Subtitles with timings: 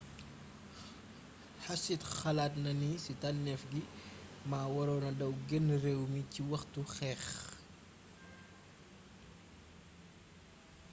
[1.63, 3.81] hsied xalaatna ni ci tannééf gi
[4.49, 7.25] ma waronna daw génn réew mi ci waxtu xeex